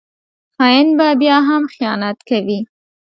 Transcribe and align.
خاین 0.55 0.87
به 0.97 1.07
بیا 1.21 1.37
هم 1.49 1.63
خیانت 1.73 2.17
کوي 2.29 2.59